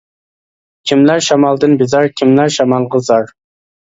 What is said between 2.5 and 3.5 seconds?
شامالغا زار؟!